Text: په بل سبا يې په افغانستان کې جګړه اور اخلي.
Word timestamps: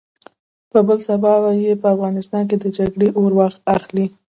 په 0.71 0.79
بل 0.87 0.99
سبا 1.09 1.31
يې 1.63 1.73
په 1.81 1.87
افغانستان 1.95 2.43
کې 2.49 2.57
جګړه 2.77 3.07
اور 3.19 3.31
اخلي. 3.75 4.05